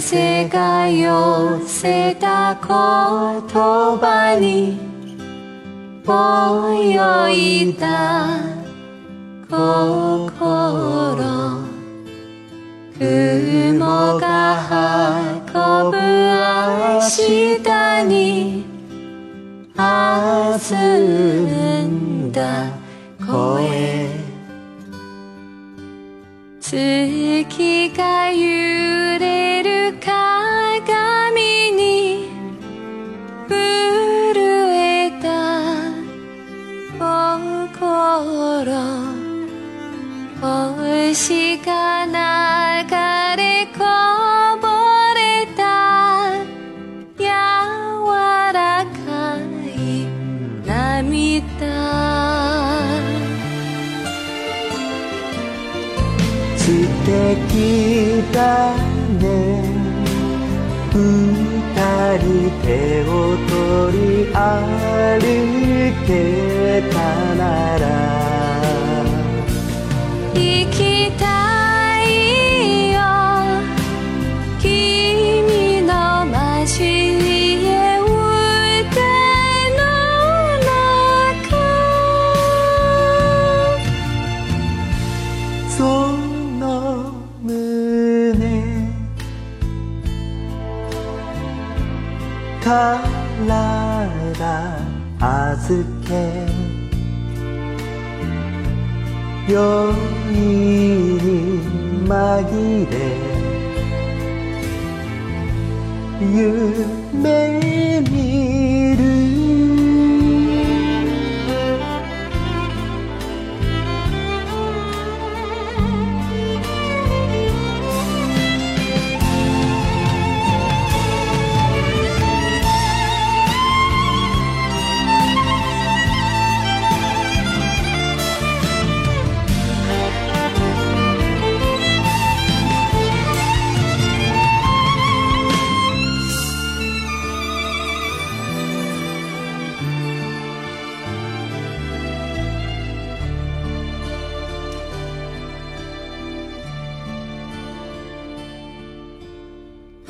[0.00, 2.68] 風が寄せた言
[3.52, 4.76] 葉に
[6.04, 8.40] 泳いだ
[9.48, 9.54] 心
[12.98, 17.00] 雲が運ぶ明
[17.62, 18.64] 日に
[19.76, 20.58] 弾
[21.86, 22.66] んだ
[23.24, 24.08] 声
[26.60, 29.03] 月が揺れ
[57.04, 58.74] 素敵だ
[59.20, 59.22] ね。
[60.90, 60.96] 二
[62.16, 62.24] 人
[62.62, 62.66] 手
[63.02, 63.12] を
[63.46, 63.52] 取
[63.92, 64.40] り歩
[66.06, 66.08] け
[66.90, 66.96] た
[67.34, 67.42] な
[67.78, 67.84] ら。
[70.32, 70.40] 行
[70.70, 70.80] き
[71.18, 71.22] た
[72.04, 72.08] い
[72.94, 72.96] よ。
[74.58, 75.92] 君の
[76.62, 78.08] 交え腕
[79.76, 79.82] の
[80.64, 81.52] 中。
[85.68, 86.33] その
[87.42, 88.34] 胸
[92.62, 93.14] 体
[95.20, 96.10] 預け
[99.46, 99.54] 酔
[100.30, 101.28] いに
[102.06, 102.94] 紛れ
[106.20, 108.12] 夢見
[108.96, 109.23] る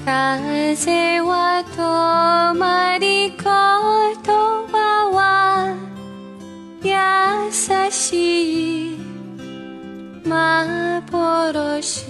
[0.04, 5.74] 風は止まり言葉は
[6.82, 6.90] 優
[7.90, 8.98] しい
[10.26, 12.04] 幻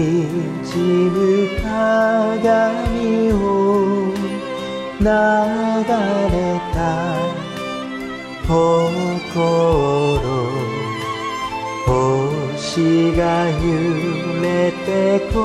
[0.00, 0.06] が
[0.64, 0.78] 滲
[1.10, 3.34] む鏡を
[4.98, 5.10] 流れ
[6.74, 6.76] た
[8.46, 8.50] 心
[11.86, 13.60] 星が揺
[14.42, 14.88] れて
[15.32, 15.38] こ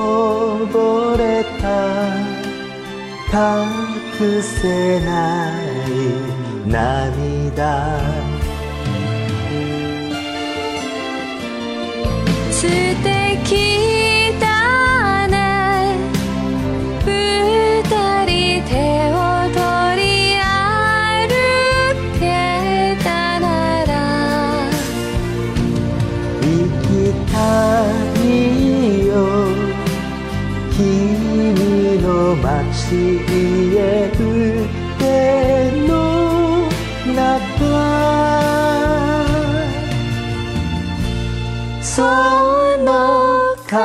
[0.72, 1.64] ぼれた
[3.32, 5.10] 隠せな
[5.52, 8.00] い涙。
[12.50, 12.66] 素
[13.02, 13.15] 敵
[32.86, 32.94] の街
[33.76, 35.90] へ腕の
[37.14, 37.16] 中
[41.82, 42.02] そ
[42.84, 43.76] の顔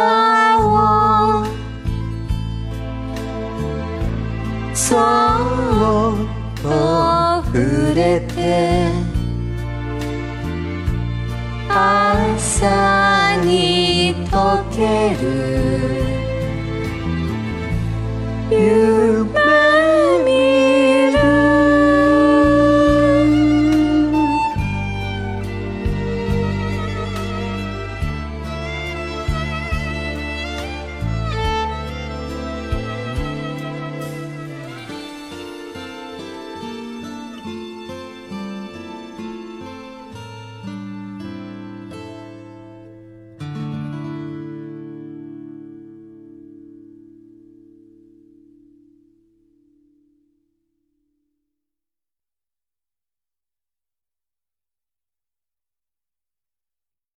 [4.74, 5.00] そっ
[6.62, 6.64] と
[7.46, 8.38] 触れて
[11.70, 15.72] 朝に溶ける